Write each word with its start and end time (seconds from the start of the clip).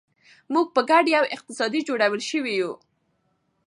موږ 0.53 0.67
په 0.75 0.81
ګډه 0.89 1.09
یو 1.13 1.23
قوي 1.23 1.33
اقتصاد 1.35 1.71
جوړولی 1.87 2.25
شو. 2.29 2.71